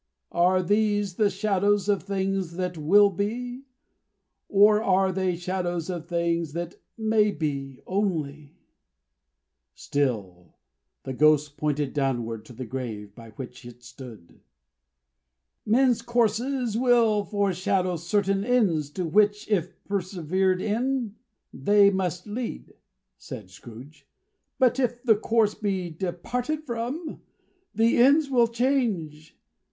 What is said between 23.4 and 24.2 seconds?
Scrooge,